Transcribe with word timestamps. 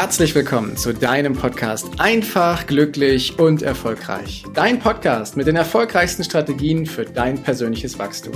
herzlich 0.00 0.34
willkommen 0.34 0.78
zu 0.78 0.94
deinem 0.94 1.34
Podcast 1.34 1.86
Einfach, 1.98 2.66
glücklich 2.66 3.38
und 3.38 3.60
erfolgreich. 3.60 4.44
Dein 4.54 4.78
Podcast 4.78 5.36
mit 5.36 5.46
den 5.46 5.56
erfolgreichsten 5.56 6.24
Strategien 6.24 6.86
für 6.86 7.04
dein 7.04 7.42
persönliches 7.42 7.98
Wachstum. 7.98 8.32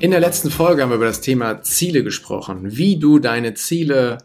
In 0.00 0.10
der 0.10 0.18
letzten 0.18 0.50
Folge 0.50 0.82
haben 0.82 0.90
wir 0.90 0.96
über 0.96 1.04
das 1.04 1.20
Thema 1.20 1.62
Ziele 1.62 2.02
gesprochen, 2.02 2.76
wie 2.76 2.98
du 2.98 3.20
deine 3.20 3.54
Ziele 3.54 4.18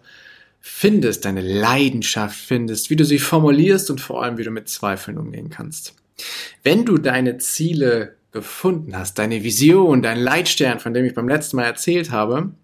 findest, 0.62 1.26
deine 1.26 1.42
Leidenschaft 1.42 2.40
findest, 2.40 2.90
wie 2.90 2.96
du 2.96 3.06
sie 3.06 3.20
formulierst 3.20 3.92
und 3.92 4.02
vor 4.02 4.24
allem, 4.24 4.40
wie 4.40 4.44
du 4.44 4.50
mit 4.50 4.68
Zweifeln 4.68 5.20
umgehen 5.20 5.52
kannst. 5.52 5.94
Wenn 6.66 6.84
du 6.84 6.98
deine 6.98 7.38
Ziele 7.38 8.18
gefunden 8.32 8.98
hast, 8.98 9.20
deine 9.20 9.44
Vision, 9.44 10.02
dein 10.02 10.18
Leitstern, 10.18 10.80
von 10.80 10.96
dem 10.96 11.06
ich 11.06 11.14
beim 11.14 11.30
letzten 11.30 11.58
Mal 11.58 11.66
erzählt 11.66 12.10
habe, 12.10 12.56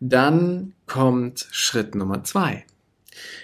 dann 0.00 0.72
kommt 0.86 1.46
Schritt 1.50 1.94
Nummer 1.94 2.24
zwei. 2.24 2.64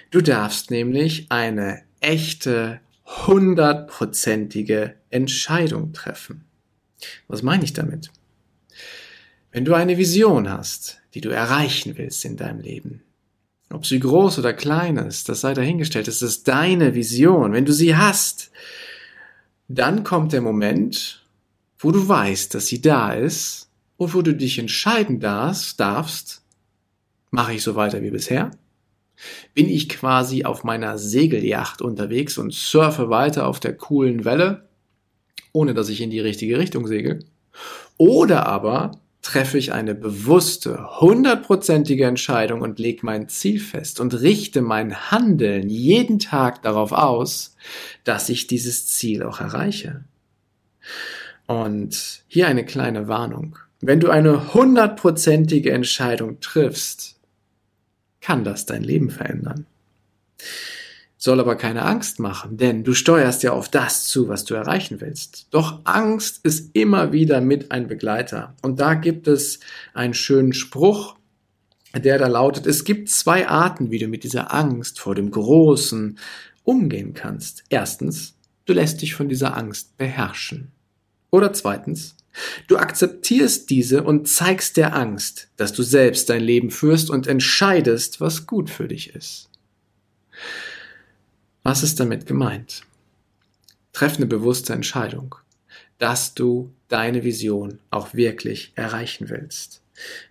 Du 0.09 0.21
darfst 0.21 0.71
nämlich 0.71 1.27
eine 1.29 1.83
echte, 1.99 2.79
hundertprozentige 3.05 4.95
Entscheidung 5.11 5.93
treffen. 5.93 6.43
Was 7.27 7.43
meine 7.43 7.63
ich 7.63 7.73
damit? 7.73 8.09
Wenn 9.51 9.63
du 9.63 9.75
eine 9.75 9.99
Vision 9.99 10.49
hast, 10.49 11.01
die 11.13 11.21
du 11.21 11.29
erreichen 11.29 11.99
willst 11.99 12.25
in 12.25 12.35
deinem 12.35 12.61
Leben, 12.61 13.03
ob 13.69 13.85
sie 13.85 13.99
groß 13.99 14.39
oder 14.39 14.53
klein 14.53 14.97
ist, 14.97 15.29
das 15.29 15.41
sei 15.41 15.53
dahingestellt, 15.53 16.07
es 16.07 16.23
ist 16.23 16.47
deine 16.47 16.95
Vision. 16.95 17.53
Wenn 17.53 17.65
du 17.65 17.73
sie 17.73 17.95
hast, 17.95 18.49
dann 19.73 20.03
kommt 20.03 20.33
der 20.33 20.41
Moment, 20.41 21.25
wo 21.79 21.91
du 21.91 22.07
weißt, 22.07 22.53
dass 22.53 22.67
sie 22.67 22.81
da 22.81 23.13
ist 23.13 23.69
und 23.97 24.13
wo 24.13 24.21
du 24.21 24.33
dich 24.35 24.59
entscheiden 24.59 25.19
darfst, 25.19 25.79
darfst, 25.79 26.43
mache 27.31 27.53
ich 27.53 27.63
so 27.63 27.75
weiter 27.75 28.01
wie 28.01 28.11
bisher? 28.11 28.51
Bin 29.53 29.67
ich 29.67 29.89
quasi 29.89 30.43
auf 30.43 30.63
meiner 30.63 30.97
Segelyacht 30.97 31.81
unterwegs 31.81 32.37
und 32.37 32.53
surfe 32.53 33.09
weiter 33.09 33.47
auf 33.47 33.59
der 33.59 33.75
coolen 33.75 34.25
Welle, 34.25 34.69
ohne 35.51 35.73
dass 35.73 35.89
ich 35.89 36.01
in 36.01 36.09
die 36.09 36.19
richtige 36.19 36.57
Richtung 36.59 36.87
segel? 36.87 37.25
Oder 37.97 38.45
aber 38.45 38.91
treffe 39.23 39.57
ich 39.57 39.73
eine 39.73 39.95
bewusste, 39.95 40.99
hundertprozentige 40.99 42.05
Entscheidung 42.05 42.61
und 42.61 42.77
lege 42.77 43.05
mein 43.05 43.29
Ziel 43.29 43.59
fest 43.59 43.99
und 43.99 44.13
richte 44.21 44.61
mein 44.61 45.09
Handeln 45.11 45.69
jeden 45.69 46.19
Tag 46.19 46.61
darauf 46.61 46.91
aus, 46.91 47.55
dass 48.03 48.29
ich 48.29 48.45
dieses 48.45 48.85
Ziel 48.87 49.23
auch 49.23 49.39
erreiche. 49.39 50.03
Und 51.47 52.23
hier 52.27 52.47
eine 52.47 52.65
kleine 52.65 53.07
Warnung. 53.07 53.57
Wenn 53.81 53.99
du 53.99 54.09
eine 54.09 54.53
hundertprozentige 54.53 55.71
Entscheidung 55.71 56.39
triffst, 56.39 57.17
kann 58.21 58.43
das 58.43 58.65
dein 58.65 58.83
Leben 58.83 59.09
verändern 59.09 59.65
soll 61.23 61.39
aber 61.39 61.55
keine 61.55 61.83
Angst 61.83 62.19
machen, 62.19 62.57
denn 62.57 62.83
du 62.83 62.93
steuerst 62.93 63.43
ja 63.43 63.53
auf 63.53 63.69
das 63.69 64.03
zu, 64.03 64.27
was 64.27 64.43
du 64.43 64.55
erreichen 64.55 64.99
willst. 64.99 65.47
Doch 65.51 65.79
Angst 65.85 66.41
ist 66.43 66.71
immer 66.75 67.13
wieder 67.13 67.39
mit 67.39 67.71
ein 67.71 67.87
Begleiter. 67.87 68.57
Und 68.61 68.81
da 68.81 68.93
gibt 68.93 69.29
es 69.29 69.61
einen 69.93 70.13
schönen 70.13 70.51
Spruch, 70.51 71.15
der 71.95 72.17
da 72.17 72.27
lautet, 72.27 72.67
es 72.67 72.83
gibt 72.83 73.07
zwei 73.07 73.47
Arten, 73.47 73.89
wie 73.89 73.99
du 73.99 74.07
mit 74.09 74.25
dieser 74.25 74.53
Angst 74.53 74.99
vor 74.99 75.15
dem 75.15 75.31
Großen 75.31 76.19
umgehen 76.65 77.13
kannst. 77.13 77.63
Erstens, 77.69 78.35
du 78.65 78.73
lässt 78.73 79.01
dich 79.01 79.15
von 79.15 79.29
dieser 79.29 79.55
Angst 79.55 79.95
beherrschen. 79.95 80.73
Oder 81.31 81.53
zweitens, 81.53 82.17
du 82.67 82.75
akzeptierst 82.75 83.69
diese 83.69 84.03
und 84.03 84.27
zeigst 84.27 84.75
der 84.75 84.93
Angst, 84.93 85.47
dass 85.55 85.71
du 85.71 85.83
selbst 85.83 86.29
dein 86.29 86.43
Leben 86.43 86.69
führst 86.69 87.09
und 87.09 87.27
entscheidest, 87.27 88.19
was 88.19 88.45
gut 88.45 88.69
für 88.69 88.89
dich 88.89 89.15
ist. 89.15 89.49
Was 91.63 91.81
ist 91.81 91.97
damit 92.01 92.25
gemeint? 92.25 92.81
Treff 93.93 94.17
eine 94.17 94.25
bewusste 94.25 94.73
Entscheidung, 94.73 95.35
dass 95.97 96.33
du 96.33 96.73
deine 96.89 97.23
Vision 97.23 97.79
auch 97.89 98.13
wirklich 98.13 98.73
erreichen 98.75 99.29
willst. 99.29 99.81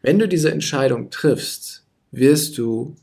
Wenn 0.03 0.19
du 0.19 0.29
diese 0.29 0.53
Entscheidung 0.53 1.09
triffst, 1.09 1.85
wirst 2.11 2.59
du 2.59 2.95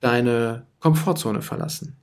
deine 0.00 0.66
Komfortzone 0.80 1.40
verlassen. 1.40 1.96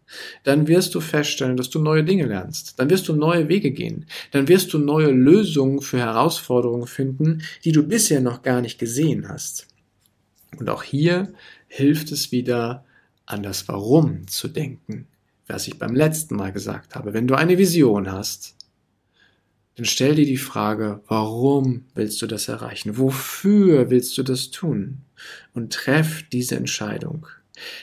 Dann 0.43 0.67
wirst 0.67 0.95
du 0.95 1.01
feststellen, 1.01 1.55
dass 1.55 1.69
du 1.69 1.79
neue 1.79 2.03
Dinge 2.03 2.25
lernst. 2.25 2.79
Dann 2.79 2.89
wirst 2.89 3.07
du 3.07 3.13
neue 3.13 3.47
Wege 3.47 3.69
gehen. 3.69 4.07
Dann 4.31 4.47
wirst 4.47 4.73
du 4.73 4.79
neue 4.79 5.11
Lösungen 5.11 5.81
für 5.81 5.99
Herausforderungen 5.99 6.87
finden, 6.87 7.43
die 7.63 7.71
du 7.71 7.83
bisher 7.83 8.21
noch 8.21 8.41
gar 8.41 8.61
nicht 8.61 8.79
gesehen 8.79 9.29
hast. 9.29 9.67
Und 10.57 10.67
auch 10.69 10.81
hier 10.81 11.31
hilft 11.67 12.11
es 12.11 12.31
wieder, 12.31 12.85
an 13.25 13.41
das 13.41 13.67
Warum 13.67 14.27
zu 14.27 14.47
denken 14.47 15.07
was 15.53 15.67
ich 15.67 15.77
beim 15.77 15.95
letzten 15.95 16.35
Mal 16.35 16.51
gesagt 16.51 16.95
habe. 16.95 17.13
Wenn 17.13 17.27
du 17.27 17.35
eine 17.35 17.59
Vision 17.59 18.11
hast, 18.11 18.55
dann 19.75 19.85
stell 19.85 20.15
dir 20.15 20.25
die 20.25 20.37
Frage, 20.37 21.01
warum 21.07 21.85
willst 21.93 22.21
du 22.21 22.27
das 22.27 22.47
erreichen? 22.47 22.97
Wofür 22.97 23.91
willst 23.91 24.17
du 24.17 24.23
das 24.23 24.49
tun? 24.49 25.03
Und 25.53 25.71
treff 25.71 26.23
diese 26.31 26.55
Entscheidung. 26.55 27.27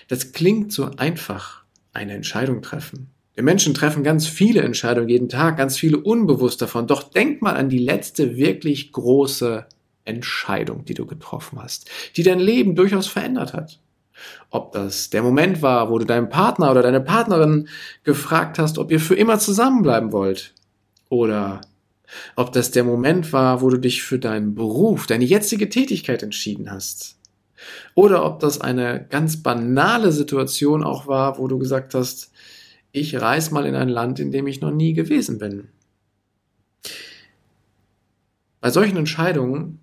Das 0.09 0.33
klingt 0.33 0.73
so 0.73 0.91
einfach, 0.97 1.65
eine 1.93 2.15
Entscheidung 2.15 2.61
treffen. 2.61 3.09
Wir 3.35 3.45
Menschen 3.45 3.75
treffen 3.75 4.03
ganz 4.03 4.27
viele 4.27 4.63
Entscheidungen 4.63 5.09
jeden 5.09 5.29
Tag, 5.29 5.57
ganz 5.57 5.79
viele 5.79 5.99
unbewusst 5.99 6.61
davon. 6.61 6.89
Doch 6.89 7.05
denk 7.05 7.41
mal 7.41 7.55
an 7.55 7.69
die 7.69 7.79
letzte 7.79 8.37
wirklich 8.37 8.93
große 8.93 9.67
Entscheidung, 10.05 10.85
die 10.85 10.95
du 10.95 11.07
getroffen 11.07 11.63
hast, 11.63 11.89
die 12.17 12.23
dein 12.25 12.41
Leben 12.41 12.75
durchaus 12.75 13.07
verändert 13.07 13.53
hat. 13.53 13.81
Ob 14.51 14.73
das 14.73 15.11
der 15.11 15.23
Moment 15.23 15.63
war, 15.63 15.91
wo 15.91 15.99
du 15.99 16.05
deinen 16.05 16.29
Partner 16.29 16.71
oder 16.71 16.83
deine 16.83 17.01
Partnerin 17.01 17.69
gefragt 18.05 18.59
hast, 18.59 18.79
ob 18.79 18.91
ihr 18.91 19.01
für 19.01 19.15
immer 19.15 19.39
zusammenbleiben 19.39 20.13
wollt. 20.13 20.55
Oder 21.09 21.61
ob 22.37 22.53
das 22.53 22.71
der 22.71 22.85
Moment 22.85 23.33
war, 23.33 23.63
wo 23.63 23.71
du 23.71 23.79
dich 23.79 24.03
für 24.03 24.19
deinen 24.19 24.55
Beruf, 24.55 25.07
deine 25.07 25.25
jetzige 25.25 25.69
Tätigkeit 25.69 26.23
entschieden 26.23 26.71
hast. 26.71 27.17
Oder 27.95 28.25
ob 28.25 28.41
das 28.41 28.61
eine 28.61 29.07
ganz 29.09 29.43
banale 29.43 30.13
Situation 30.13 30.83
auch 30.83 31.07
war, 31.07 31.39
wo 31.39 31.47
du 31.47 31.59
gesagt 31.59 31.95
hast, 31.95 32.33
ich 32.93 33.21
reise 33.21 33.55
mal 33.55 33.67
in 33.67 33.77
ein 33.77 33.89
Land, 33.89 34.19
in 34.19 34.33
dem 34.33 34.47
ich 34.47 34.61
noch 34.61 34.73
nie 34.73 34.95
gewesen 34.95 35.39
bin. 35.39 35.69
Bei 38.61 38.71
solchen 38.71 38.97
Entscheidungen, 38.97 39.81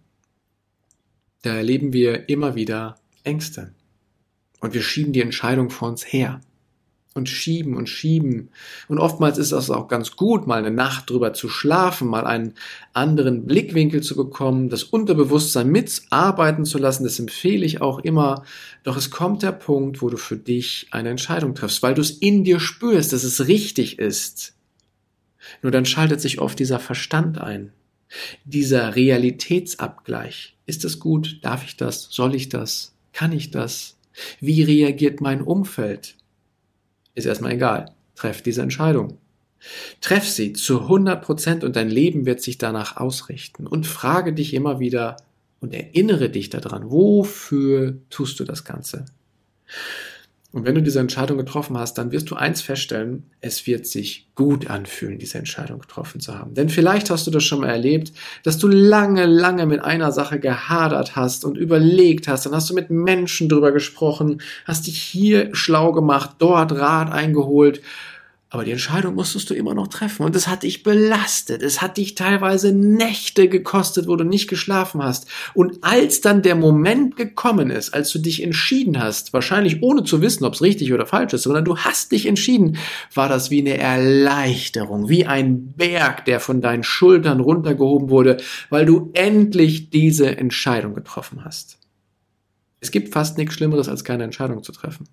da 1.41 1.55
erleben 1.55 1.93
wir 1.93 2.29
immer 2.29 2.55
wieder 2.55 2.95
Ängste. 3.23 3.73
Und 4.59 4.73
wir 4.73 4.81
schieben 4.81 5.13
die 5.13 5.21
Entscheidung 5.21 5.69
vor 5.69 5.89
uns 5.89 6.03
her. 6.03 6.41
Und 7.13 7.29
schieben 7.29 7.75
und 7.75 7.89
schieben. 7.89 8.49
Und 8.87 8.99
oftmals 8.99 9.39
ist 9.39 9.51
das 9.51 9.71
auch 9.71 9.87
ganz 9.87 10.15
gut, 10.15 10.45
mal 10.45 10.59
eine 10.59 10.69
Nacht 10.69 11.09
drüber 11.09 11.33
zu 11.33 11.49
schlafen, 11.49 12.07
mal 12.07 12.27
einen 12.27 12.53
anderen 12.93 13.47
Blickwinkel 13.47 14.03
zu 14.03 14.15
bekommen, 14.15 14.69
das 14.69 14.83
Unterbewusstsein 14.83 15.67
mitarbeiten 15.67 16.63
zu 16.63 16.77
lassen. 16.77 17.05
Das 17.05 17.17
empfehle 17.17 17.65
ich 17.65 17.81
auch 17.81 17.97
immer. 17.99 18.43
Doch 18.83 18.97
es 18.97 19.09
kommt 19.09 19.41
der 19.41 19.51
Punkt, 19.51 20.03
wo 20.03 20.09
du 20.09 20.17
für 20.17 20.37
dich 20.37 20.89
eine 20.91 21.09
Entscheidung 21.09 21.55
triffst, 21.55 21.81
weil 21.81 21.95
du 21.95 22.01
es 22.01 22.11
in 22.11 22.43
dir 22.43 22.59
spürst, 22.59 23.13
dass 23.13 23.23
es 23.23 23.47
richtig 23.47 23.97
ist. 23.97 24.53
Nur 25.63 25.71
dann 25.71 25.85
schaltet 25.85 26.21
sich 26.21 26.39
oft 26.39 26.59
dieser 26.59 26.79
Verstand 26.79 27.39
ein. 27.39 27.73
Dieser 28.45 28.95
Realitätsabgleich. 28.95 30.55
Ist 30.65 30.85
es 30.85 30.99
gut? 30.99 31.39
Darf 31.41 31.65
ich 31.65 31.77
das? 31.77 32.09
Soll 32.11 32.35
ich 32.35 32.49
das? 32.49 32.93
Kann 33.11 33.31
ich 33.31 33.51
das? 33.51 33.96
Wie 34.39 34.63
reagiert 34.63 35.21
mein 35.21 35.41
Umfeld? 35.41 36.15
Ist 37.15 37.25
erstmal 37.25 37.53
egal. 37.53 37.93
Treff 38.15 38.41
diese 38.41 38.61
Entscheidung. 38.61 39.17
Treff 40.01 40.27
sie 40.27 40.53
zu 40.53 40.81
100 40.81 41.23
Prozent 41.23 41.63
und 41.63 41.75
dein 41.75 41.89
Leben 41.89 42.25
wird 42.25 42.41
sich 42.41 42.57
danach 42.57 42.97
ausrichten. 42.97 43.67
Und 43.67 43.87
frage 43.87 44.33
dich 44.33 44.53
immer 44.53 44.79
wieder 44.79 45.17
und 45.59 45.73
erinnere 45.73 46.29
dich 46.29 46.49
daran, 46.49 46.91
wofür 46.91 47.97
tust 48.09 48.39
du 48.39 48.43
das 48.43 48.63
Ganze? 48.63 49.05
Und 50.53 50.65
wenn 50.65 50.75
du 50.75 50.81
diese 50.81 51.01
Entscheidung 51.01 51.37
getroffen 51.37 51.77
hast, 51.77 51.97
dann 51.97 52.11
wirst 52.11 52.31
du 52.31 52.35
eins 52.35 52.61
feststellen, 52.61 53.29
es 53.41 53.67
wird 53.67 53.85
sich 53.85 54.29
gut 54.33 54.69
anfühlen, 54.69 55.19
diese 55.19 55.37
Entscheidung 55.37 55.79
getroffen 55.79 56.21
zu 56.21 56.39
haben. 56.39 56.53
Denn 56.53 56.69
vielleicht 56.69 57.09
hast 57.09 57.27
du 57.27 57.31
das 57.31 57.43
schon 57.43 57.59
mal 57.59 57.69
erlebt, 57.69 58.13
dass 58.43 58.57
du 58.57 58.67
lange, 58.69 59.25
lange 59.25 59.65
mit 59.65 59.83
einer 59.83 60.13
Sache 60.13 60.39
gehadert 60.39 61.17
hast 61.17 61.43
und 61.43 61.57
überlegt 61.57 62.29
hast, 62.29 62.45
dann 62.45 62.55
hast 62.55 62.69
du 62.69 62.73
mit 62.73 62.89
Menschen 62.89 63.49
drüber 63.49 63.73
gesprochen, 63.73 64.41
hast 64.63 64.87
dich 64.87 64.97
hier 64.97 65.53
schlau 65.53 65.91
gemacht, 65.91 66.35
dort 66.39 66.71
Rat 66.71 67.11
eingeholt 67.11 67.81
Aber 68.49 68.63
die 68.63 68.71
Entscheidung 68.71 69.15
musstest 69.15 69.49
du 69.49 69.53
immer 69.53 69.73
noch 69.73 69.87
treffen. 69.87 70.23
Und 70.23 70.33
es 70.33 70.47
hat 70.47 70.63
dich 70.63 70.81
belastet. 70.81 71.61
Es 71.61 71.81
hat 71.81 71.97
dich 71.97 72.15
teilweise 72.15 72.71
Nächte 72.71 73.49
gekostet, 73.49 74.07
wo 74.07 74.15
du 74.15 74.23
nicht 74.23 74.47
geschlafen 74.47 75.03
hast. 75.03 75.27
Und 75.53 75.83
als 75.83 76.21
dann 76.21 76.41
der 76.41 76.55
Moment 76.55 77.17
gekommen 77.17 77.69
ist, 77.69 77.93
als 77.93 78.09
du 78.09 78.19
dich 78.19 78.41
entschieden 78.41 78.99
hast, 78.99 79.33
wahrscheinlich 79.33 79.83
ohne 79.83 80.05
zu 80.05 80.21
wissen, 80.21 80.45
ob 80.45 80.53
es 80.53 80.61
richtig 80.61 80.93
oder 80.93 81.05
falsch 81.05 81.33
ist, 81.33 81.43
sondern 81.43 81.65
du 81.65 81.77
hast 81.77 82.13
dich 82.13 82.25
entschieden, 82.25 82.77
war 83.13 83.27
das 83.27 83.51
wie 83.51 83.59
eine 83.59 83.77
Erleichterung, 83.77 85.09
wie 85.09 85.25
ein 85.25 85.73
Berg, 85.73 86.23
der 86.23 86.39
von 86.39 86.61
deinen 86.61 86.83
Schultern 86.83 87.41
runtergehoben 87.41 88.09
wurde, 88.09 88.37
weil 88.69 88.85
du 88.85 89.09
endlich 89.13 89.89
diese 89.89 90.37
Entscheidung 90.37 90.95
getroffen 90.95 91.43
hast. 91.43 91.79
Es 92.79 92.91
gibt 92.91 93.11
fast 93.11 93.37
nichts 93.37 93.55
Schlimmeres, 93.55 93.89
als 93.89 94.05
keine 94.05 94.23
Entscheidung 94.23 94.63
zu 94.63 94.71
treffen. 94.71 95.09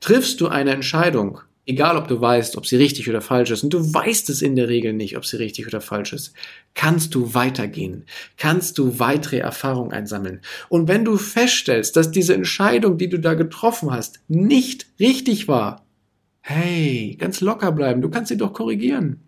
Triffst 0.00 0.42
du 0.42 0.48
eine 0.48 0.72
Entscheidung, 0.72 1.40
egal 1.66 1.96
ob 1.96 2.08
du 2.08 2.20
weißt, 2.20 2.56
ob 2.56 2.66
sie 2.66 2.76
richtig 2.76 3.08
oder 3.08 3.20
falsch 3.20 3.50
ist, 3.50 3.64
und 3.64 3.74
du 3.74 3.92
weißt 3.92 4.30
es 4.30 4.40
in 4.40 4.56
der 4.56 4.68
Regel 4.68 4.92
nicht, 4.92 5.16
ob 5.16 5.26
sie 5.26 5.36
richtig 5.36 5.66
oder 5.66 5.80
falsch 5.80 6.12
ist, 6.12 6.32
kannst 6.74 7.14
du 7.14 7.34
weitergehen, 7.34 8.04
kannst 8.36 8.78
du 8.78 8.98
weitere 8.98 9.38
Erfahrungen 9.38 9.92
einsammeln. 9.92 10.40
Und 10.68 10.88
wenn 10.88 11.04
du 11.04 11.16
feststellst, 11.16 11.96
dass 11.96 12.10
diese 12.10 12.34
Entscheidung, 12.34 12.96
die 12.96 13.08
du 13.08 13.18
da 13.18 13.34
getroffen 13.34 13.90
hast, 13.90 14.20
nicht 14.28 14.86
richtig 15.00 15.48
war, 15.48 15.84
hey, 16.40 17.16
ganz 17.18 17.40
locker 17.40 17.72
bleiben, 17.72 18.00
du 18.00 18.08
kannst 18.08 18.28
sie 18.28 18.36
doch 18.36 18.52
korrigieren. 18.52 19.20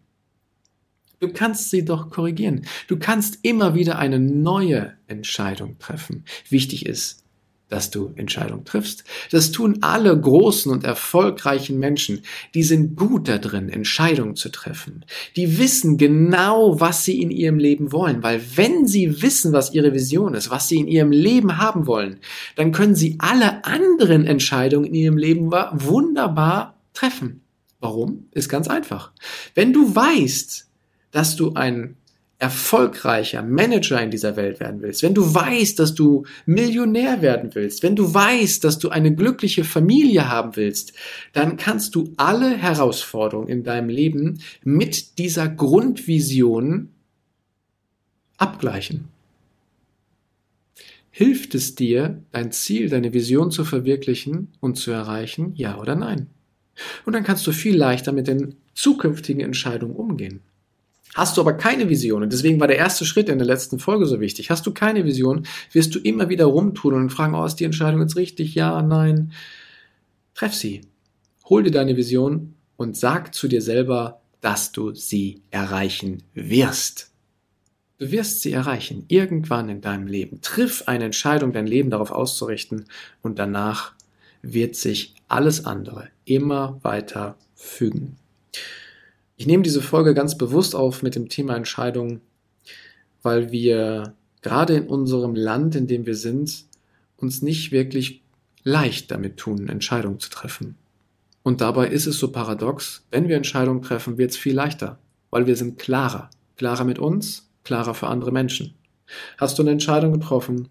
Du 1.20 1.32
kannst 1.32 1.70
sie 1.70 1.85
doch 1.85 2.11
korrigieren. 2.11 2.64
Du 2.87 2.96
kannst 2.96 3.40
immer 3.43 3.75
wieder 3.75 3.99
eine 3.99 4.20
neue 4.20 4.96
Entscheidung 5.08 5.76
treffen. 5.81 6.25
Wichtig 6.49 6.87
ist, 6.87 7.25
dass 7.68 7.90
du 7.90 8.12
Entscheidungen 8.16 8.64
triffst. 8.64 9.04
Das 9.30 9.52
tun 9.52 9.78
alle 9.82 10.18
großen 10.18 10.72
und 10.72 10.84
erfolgreichen 10.84 11.78
Menschen. 11.78 12.22
Die 12.54 12.62
sind 12.62 12.96
gut 12.96 13.28
da 13.28 13.38
drin, 13.38 13.68
Entscheidungen 13.68 14.36
zu 14.36 14.48
treffen. 14.48 15.04
Die 15.36 15.58
wissen 15.58 15.98
genau, 15.98 16.80
was 16.80 17.04
sie 17.04 17.20
in 17.20 17.30
ihrem 17.30 17.58
Leben 17.58 17.92
wollen, 17.92 18.22
weil 18.22 18.40
wenn 18.56 18.86
sie 18.86 19.22
wissen, 19.22 19.52
was 19.52 19.74
ihre 19.74 19.92
Vision 19.92 20.34
ist, 20.34 20.50
was 20.50 20.68
sie 20.68 20.78
in 20.78 20.88
ihrem 20.88 21.12
Leben 21.12 21.58
haben 21.58 21.86
wollen, 21.86 22.20
dann 22.56 22.72
können 22.72 22.94
sie 22.94 23.16
alle 23.18 23.64
anderen 23.64 24.24
Entscheidungen 24.24 24.86
in 24.86 24.94
ihrem 24.94 25.18
Leben 25.18 25.50
wunderbar 25.50 26.78
treffen. 26.94 27.42
Warum? 27.80 28.28
Ist 28.32 28.48
ganz 28.48 28.66
einfach. 28.66 29.12
Wenn 29.54 29.72
du 29.72 29.94
weißt, 29.94 30.68
dass 31.10 31.36
du 31.36 31.54
ein 31.54 31.96
erfolgreicher 32.38 33.43
Manager 33.43 34.00
in 34.00 34.11
dieser 34.11 34.37
Welt 34.37 34.61
werden 34.61 34.81
willst, 34.81 35.02
wenn 35.02 35.14
du 35.14 35.35
weißt, 35.35 35.79
dass 35.79 35.94
du 35.94 36.25
Millionär 36.46 37.20
werden 37.20 37.55
willst, 37.55 37.82
wenn 37.82 37.96
du 37.96 38.14
weißt, 38.14 38.62
dass 38.62 38.79
du 38.79 38.90
eine 38.90 39.14
glückliche 39.14 39.64
Familie 39.64 40.29
haben 40.29 40.55
willst, 40.55 40.93
dann 41.32 41.56
kannst 41.56 41.96
du 41.96 42.12
alle 42.17 42.56
Herausforderungen 42.56 43.49
in 43.49 43.64
deinem 43.64 43.88
Leben 43.88 44.40
mit 44.62 45.19
dieser 45.19 45.49
Grundvision 45.49 46.90
abgleichen. 48.37 49.08
Hilft 51.11 51.56
es 51.56 51.75
dir, 51.75 52.23
dein 52.31 52.52
Ziel, 52.52 52.88
deine 52.88 53.12
Vision 53.12 53.50
zu 53.50 53.64
verwirklichen 53.64 54.52
und 54.61 54.76
zu 54.76 54.93
erreichen, 54.93 55.52
ja 55.56 55.76
oder 55.79 55.96
nein? 55.96 56.29
Und 57.05 57.14
dann 57.14 57.25
kannst 57.25 57.44
du 57.49 57.50
viel 57.50 57.76
leichter 57.76 58.12
mit 58.12 58.29
den 58.29 58.55
zukünftigen 58.75 59.40
Entscheidungen 59.40 59.96
umgehen. 59.96 60.40
Hast 61.18 61.36
du 61.36 61.40
aber 61.40 61.54
keine 61.54 61.88
Vision, 61.88 62.22
und 62.22 62.32
deswegen 62.32 62.60
war 62.60 62.68
der 62.68 62.76
erste 62.76 63.04
Schritt 63.04 63.28
in 63.28 63.38
der 63.38 63.46
letzten 63.46 63.80
Folge 63.80 64.06
so 64.06 64.20
wichtig, 64.20 64.50
hast 64.50 64.64
du 64.68 64.72
keine 64.72 65.04
Vision, 65.04 65.48
wirst 65.72 65.92
du 65.92 65.98
immer 65.98 66.28
wieder 66.28 66.44
rumtun 66.44 66.94
und 66.94 67.10
fragen, 67.10 67.34
oh, 67.34 67.44
ist 67.44 67.56
die 67.56 67.64
Entscheidung 67.64 68.00
jetzt 68.00 68.14
richtig? 68.14 68.54
Ja, 68.54 68.80
nein. 68.82 69.32
Treff 70.34 70.54
sie. 70.54 70.82
Hol 71.46 71.64
dir 71.64 71.72
deine 71.72 71.96
Vision 71.96 72.54
und 72.76 72.96
sag 72.96 73.34
zu 73.34 73.48
dir 73.48 73.60
selber, 73.60 74.20
dass 74.40 74.70
du 74.70 74.94
sie 74.94 75.42
erreichen 75.50 76.22
wirst. 76.34 77.10
Du 77.98 78.12
wirst 78.12 78.42
sie 78.42 78.52
erreichen, 78.52 79.04
irgendwann 79.08 79.68
in 79.68 79.80
deinem 79.80 80.06
Leben. 80.06 80.40
Triff 80.40 80.84
eine 80.86 81.06
Entscheidung, 81.06 81.52
dein 81.52 81.66
Leben 81.66 81.90
darauf 81.90 82.12
auszurichten 82.12 82.84
und 83.22 83.40
danach 83.40 83.92
wird 84.40 84.76
sich 84.76 85.16
alles 85.26 85.64
andere 85.64 86.10
immer 86.24 86.78
weiter 86.82 87.36
fügen. 87.56 88.18
Ich 89.40 89.46
nehme 89.46 89.62
diese 89.62 89.82
Folge 89.82 90.14
ganz 90.14 90.37
bewusst 90.37 90.75
auf 90.75 91.05
mit 91.05 91.14
dem 91.14 91.29
Thema 91.29 91.55
Entscheidungen, 91.55 92.23
weil 93.23 93.52
wir 93.52 94.14
gerade 94.43 94.75
in 94.75 94.88
unserem 94.88 95.37
Land, 95.37 95.76
in 95.76 95.87
dem 95.87 96.06
wir 96.06 96.17
sind, 96.17 96.64
uns 97.17 97.40
nicht 97.40 97.70
wirklich 97.70 98.25
leicht 98.64 99.12
damit 99.12 99.37
tun, 99.37 99.69
Entscheidungen 99.69 100.19
zu 100.19 100.29
treffen. 100.29 100.75
Und 101.44 101.61
dabei 101.61 101.87
ist 101.87 102.06
es 102.06 102.19
so 102.19 102.32
paradox, 102.32 103.06
wenn 103.12 103.29
wir 103.29 103.37
Entscheidungen 103.37 103.81
treffen, 103.81 104.19
wird 104.19 104.32
es 104.32 104.37
viel 104.37 104.55
leichter, 104.55 104.99
weil 105.31 105.46
wir 105.46 105.55
sind 105.55 105.79
klarer. 105.79 106.31
Klarer 106.56 106.82
mit 106.82 106.99
uns, 106.99 107.49
klarer 107.62 107.94
für 107.94 108.08
andere 108.08 108.32
Menschen. 108.32 108.75
Hast 109.37 109.56
du 109.56 109.62
eine 109.62 109.70
Entscheidung 109.70 110.14
getroffen, 110.14 110.67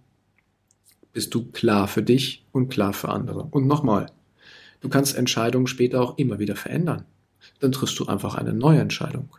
bist 1.13 1.33
du 1.33 1.45
klar 1.51 1.87
für 1.87 2.03
dich 2.03 2.45
und 2.51 2.67
klar 2.67 2.91
für 2.91 3.07
andere. 3.07 3.43
Und 3.49 3.65
nochmal, 3.65 4.07
du 4.81 4.89
kannst 4.89 5.15
Entscheidungen 5.15 5.67
später 5.67 6.01
auch 6.01 6.17
immer 6.17 6.37
wieder 6.37 6.57
verändern 6.57 7.05
dann 7.59 7.71
triffst 7.71 7.97
du 7.99 8.05
einfach 8.05 8.35
eine 8.35 8.53
neue 8.53 8.79
Entscheidung. 8.79 9.29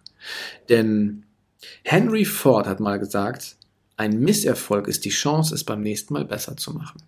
Denn 0.68 1.24
Henry 1.84 2.24
Ford 2.24 2.66
hat 2.66 2.80
mal 2.80 2.98
gesagt, 2.98 3.56
ein 3.96 4.20
Misserfolg 4.20 4.86
ist 4.88 5.04
die 5.04 5.10
Chance, 5.10 5.54
es 5.54 5.64
beim 5.64 5.80
nächsten 5.80 6.14
Mal 6.14 6.24
besser 6.24 6.56
zu 6.56 6.72
machen. 6.72 7.02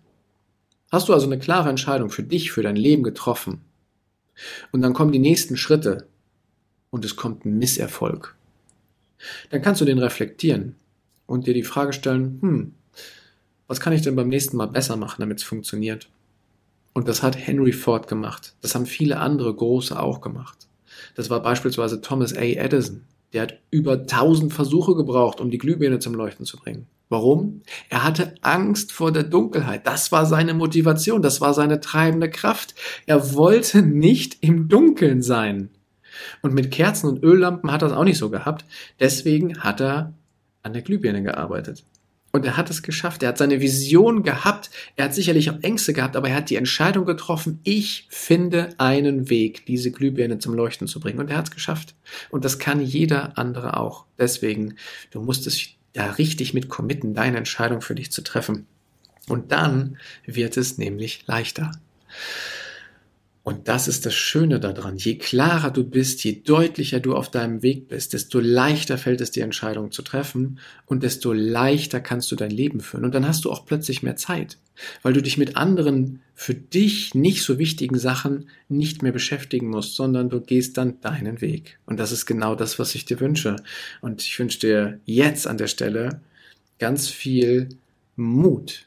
Hast 0.91 1.07
du 1.07 1.13
also 1.13 1.25
eine 1.25 1.39
klare 1.39 1.69
Entscheidung 1.69 2.09
für 2.09 2.23
dich, 2.23 2.51
für 2.51 2.63
dein 2.63 2.75
Leben 2.75 3.03
getroffen 3.03 3.61
und 4.71 4.81
dann 4.81 4.93
kommen 4.93 5.13
die 5.13 5.19
nächsten 5.19 5.55
Schritte 5.55 6.07
und 6.89 7.05
es 7.05 7.15
kommt 7.15 7.45
ein 7.45 7.57
Misserfolg, 7.57 8.35
dann 9.49 9.61
kannst 9.61 9.79
du 9.79 9.85
den 9.85 9.99
reflektieren 9.99 10.75
und 11.27 11.47
dir 11.47 11.53
die 11.53 11.63
Frage 11.63 11.93
stellen, 11.93 12.39
hm, 12.41 12.73
was 13.67 13.79
kann 13.79 13.93
ich 13.93 14.01
denn 14.01 14.17
beim 14.17 14.27
nächsten 14.27 14.57
Mal 14.57 14.67
besser 14.67 14.97
machen, 14.97 15.21
damit 15.21 15.37
es 15.37 15.43
funktioniert? 15.43 16.09
Und 16.93 17.07
das 17.07 17.23
hat 17.23 17.37
Henry 17.37 17.71
Ford 17.71 18.09
gemacht. 18.09 18.53
Das 18.61 18.75
haben 18.75 18.85
viele 18.85 19.19
andere 19.19 19.53
Große 19.53 19.97
auch 19.97 20.19
gemacht. 20.19 20.67
Das 21.15 21.29
war 21.29 21.41
beispielsweise 21.41 22.01
Thomas 22.01 22.35
A. 22.35 22.41
Edison. 22.41 23.03
Der 23.33 23.43
hat 23.43 23.59
über 23.69 24.05
tausend 24.05 24.53
Versuche 24.53 24.95
gebraucht, 24.95 25.39
um 25.39 25.51
die 25.51 25.57
Glühbirne 25.57 25.99
zum 25.99 26.13
Leuchten 26.13 26.45
zu 26.45 26.57
bringen. 26.57 26.87
Warum? 27.09 27.61
Er 27.89 28.03
hatte 28.03 28.35
Angst 28.41 28.91
vor 28.93 29.11
der 29.11 29.23
Dunkelheit. 29.23 29.85
Das 29.85 30.11
war 30.11 30.25
seine 30.25 30.53
Motivation, 30.53 31.21
das 31.21 31.41
war 31.41 31.53
seine 31.53 31.81
treibende 31.81 32.29
Kraft. 32.29 32.73
Er 33.05 33.33
wollte 33.33 33.81
nicht 33.81 34.37
im 34.41 34.69
Dunkeln 34.69 35.21
sein. 35.21 35.69
Und 36.41 36.53
mit 36.53 36.71
Kerzen 36.71 37.09
und 37.09 37.23
Öllampen 37.23 37.71
hat 37.71 37.81
er 37.81 37.89
es 37.89 37.93
auch 37.93 38.03
nicht 38.03 38.17
so 38.17 38.29
gehabt. 38.29 38.65
Deswegen 38.99 39.59
hat 39.59 39.81
er 39.81 40.13
an 40.63 40.73
der 40.73 40.81
Glühbirne 40.81 41.23
gearbeitet. 41.23 41.83
Und 42.31 42.45
er 42.45 42.55
hat 42.55 42.69
es 42.69 42.81
geschafft. 42.81 43.23
Er 43.23 43.29
hat 43.29 43.37
seine 43.37 43.59
Vision 43.59 44.23
gehabt. 44.23 44.69
Er 44.95 45.05
hat 45.05 45.13
sicherlich 45.13 45.49
auch 45.49 45.61
Ängste 45.61 45.93
gehabt, 45.93 46.15
aber 46.15 46.29
er 46.29 46.35
hat 46.35 46.49
die 46.49 46.55
Entscheidung 46.55 47.05
getroffen, 47.05 47.59
ich 47.63 48.07
finde 48.09 48.69
einen 48.77 49.29
Weg, 49.29 49.65
diese 49.65 49.91
Glühbirne 49.91 50.39
zum 50.39 50.53
Leuchten 50.53 50.87
zu 50.87 50.99
bringen. 50.99 51.19
Und 51.19 51.29
er 51.29 51.37
hat 51.37 51.49
es 51.49 51.51
geschafft. 51.51 51.95
Und 52.29 52.45
das 52.45 52.57
kann 52.57 52.81
jeder 52.81 53.37
andere 53.37 53.77
auch. 53.77 54.05
Deswegen, 54.17 54.75
du 55.11 55.21
musst 55.21 55.45
es 55.45 55.61
da 55.93 56.11
richtig 56.11 56.53
mit 56.53 56.69
committen, 56.69 57.13
deine 57.13 57.37
Entscheidung 57.37 57.81
für 57.81 57.95
dich 57.95 58.11
zu 58.11 58.23
treffen. 58.23 58.65
Und 59.27 59.51
dann 59.51 59.97
wird 60.25 60.57
es 60.57 60.77
nämlich 60.77 61.25
leichter. 61.27 61.71
Und 63.43 63.67
das 63.67 63.87
ist 63.87 64.05
das 64.05 64.13
Schöne 64.13 64.59
daran. 64.59 64.97
Je 64.97 65.17
klarer 65.17 65.71
du 65.71 65.83
bist, 65.83 66.23
je 66.23 66.43
deutlicher 66.43 66.99
du 66.99 67.15
auf 67.15 67.31
deinem 67.31 67.63
Weg 67.63 67.87
bist, 67.87 68.13
desto 68.13 68.39
leichter 68.39 68.99
fällt 68.99 69.19
es 69.19 69.31
dir 69.31 69.43
Entscheidungen 69.43 69.91
zu 69.91 70.03
treffen 70.03 70.59
und 70.85 71.01
desto 71.01 71.33
leichter 71.33 72.01
kannst 72.01 72.31
du 72.31 72.35
dein 72.35 72.51
Leben 72.51 72.81
führen. 72.81 73.03
Und 73.03 73.15
dann 73.15 73.27
hast 73.27 73.45
du 73.45 73.51
auch 73.51 73.65
plötzlich 73.65 74.03
mehr 74.03 74.15
Zeit, 74.15 74.59
weil 75.01 75.13
du 75.13 75.23
dich 75.23 75.39
mit 75.39 75.57
anderen 75.57 76.21
für 76.35 76.53
dich 76.53 77.15
nicht 77.15 77.41
so 77.41 77.57
wichtigen 77.57 77.97
Sachen 77.97 78.47
nicht 78.69 79.01
mehr 79.01 79.11
beschäftigen 79.11 79.69
musst, 79.69 79.95
sondern 79.95 80.29
du 80.29 80.39
gehst 80.39 80.77
dann 80.77 81.01
deinen 81.01 81.41
Weg. 81.41 81.79
Und 81.87 81.99
das 81.99 82.11
ist 82.11 82.27
genau 82.27 82.53
das, 82.53 82.77
was 82.77 82.93
ich 82.93 83.05
dir 83.05 83.19
wünsche. 83.19 83.55
Und 84.01 84.21
ich 84.21 84.37
wünsche 84.37 84.59
dir 84.59 84.99
jetzt 85.05 85.47
an 85.47 85.57
der 85.57 85.67
Stelle 85.67 86.21
ganz 86.77 87.09
viel 87.09 87.69
Mut, 88.15 88.85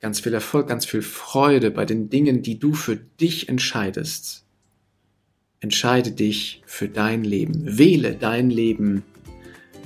ganz 0.00 0.20
viel 0.20 0.34
Erfolg, 0.34 0.68
ganz 0.68 0.86
viel 0.86 1.02
Freude 1.02 1.70
bei 1.70 1.84
den 1.84 2.10
Dingen, 2.10 2.42
die 2.42 2.58
du 2.58 2.74
für 2.74 2.96
dich 2.96 3.48
entscheidest. 3.48 4.44
Entscheide 5.60 6.12
dich 6.12 6.62
für 6.66 6.88
dein 6.88 7.24
Leben. 7.24 7.78
Wähle 7.78 8.14
dein 8.14 8.50
Leben 8.50 9.02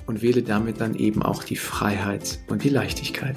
und 0.07 0.23
wähle 0.23 0.43
damit 0.43 0.81
dann 0.81 0.95
eben 0.95 1.23
auch 1.23 1.45
die 1.45 1.57
Freiheit 1.57 2.41
und 2.49 2.65
die 2.65 2.71
Leichtigkeit. 2.71 3.37